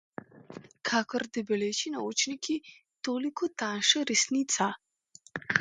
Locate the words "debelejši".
1.37-1.93